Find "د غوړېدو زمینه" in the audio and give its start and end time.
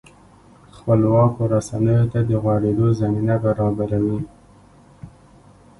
2.29-3.35